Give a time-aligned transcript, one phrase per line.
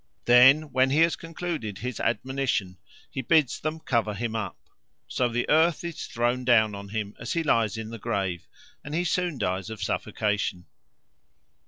[0.25, 2.79] Then, when he has concluded his admonition,
[3.11, 4.57] he bids them cover him up.
[5.07, 8.47] So the earth is thrown down on him as he lies in the grave,
[8.83, 10.65] and he soon dies of suffocation.